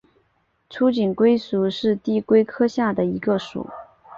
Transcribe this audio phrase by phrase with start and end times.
[0.67, 3.67] 粗颈龟属是地龟科下的一个属。